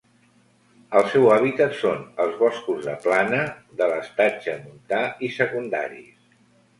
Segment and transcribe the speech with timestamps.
[0.99, 3.41] El seu hàbitat són els boscos de plana,
[3.81, 6.41] de l'estatge montà i secundaris.